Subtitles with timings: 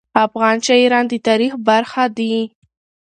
[0.25, 2.35] افغان شاعران د تاریخ برخه دي.